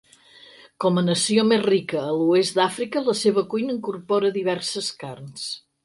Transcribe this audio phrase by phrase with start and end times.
[0.85, 5.51] Com a nació més rica a l'oest d'Àfrica, la seva cuina incorpora diverses carns.